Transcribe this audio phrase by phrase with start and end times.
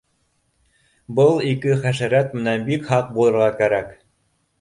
[1.19, 3.93] Был ике хәшәрәт менән бик һаҡ булырға кәрәк